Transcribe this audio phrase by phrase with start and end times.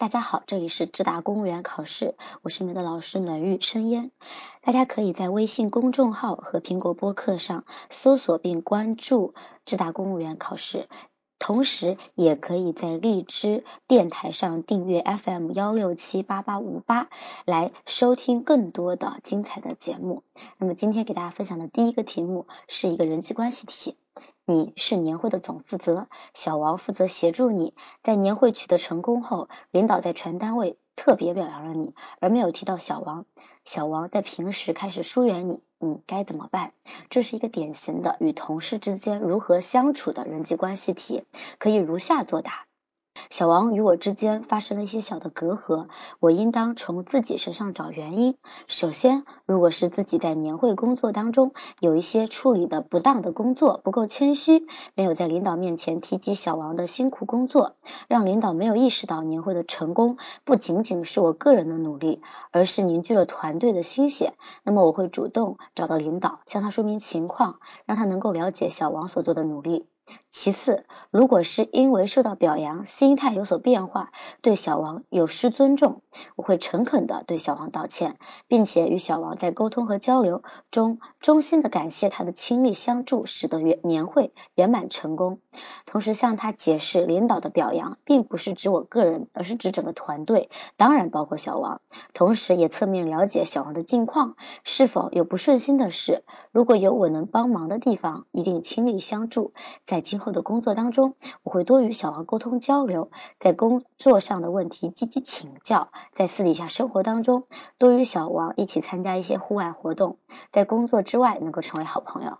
[0.00, 4.10] 大家好，这里是智达公务员考试，我是你们的老师暖玉生烟。
[4.62, 9.34] 大家可以在微信公众号和苹果播客上搜索并关注
[9.66, 10.88] 智达公务员考试，
[11.38, 17.10] 同时也可以在荔枝电台上订阅 FM 幺六七八八五八
[17.44, 20.22] 来收听更多的精彩的节目。
[20.56, 23.98] 那么今天给大家分享的第一个题目是一个人际关系题。
[24.50, 27.72] 你是年会的总负责，小王负责协助你。
[28.02, 33.26] 在年会取得成功后，领导在全单位特别表扬了你，而没有提到小王。
[33.64, 36.72] 小王在平时开始疏远你，你该怎么办？
[37.10, 41.22] 这是一个典型的与同事之间如何相处的人际关系题，
[41.60, 42.66] 可以如下作答。
[43.40, 48.36] 小王与我之间发生了一些小的隔阂，我应当从自己身上找原因。
[48.68, 57.76] 首先，如果是自己在年会工作当中有一些处理的不当的工作，不够谦虚，没有在领导面前提及小王的辛苦工作，
[58.08, 69.86] 让领导没有意识到年会的成功不仅仅是我个人的努力，而是凝聚了团队的心血，那么我会主动找到领导，向他说明情况，让他能够了解小王所做的努力。
[70.30, 76.02] 其次，如果是因为受到表扬，心态有所变化，对小王有失尊重，
[76.36, 85.40] 我会诚恳的对小王道歉，并且与小王在沟通和交流中，衷心的感谢他的倾力相助，使得圆年会圆满成功。
[85.84, 91.80] 同时向他解释，领导的表扬并不是指我个人，而是指整个团队，当然包括小王。
[92.14, 99.52] 同时也侧面了解小王的近况，是否有不顺心的事，如果有我能帮忙的地方，一定倾力相助。
[99.86, 107.44] 在今后的工作当中，我会多与小王沟通交流，在工作上的问题积极请教，在私底下生活当中
[107.78, 110.18] 多与小王一起参加一些户外活动，
[110.52, 112.38] 在工作之外能够成为好朋友。